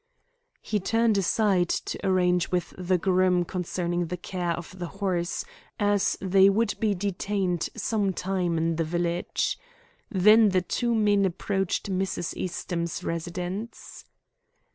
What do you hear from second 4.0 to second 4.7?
the care